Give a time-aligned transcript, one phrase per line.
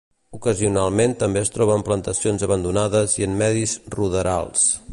[0.35, 4.65] Ocasionalment també es troba en plantacions abandonades i en medis ruderals.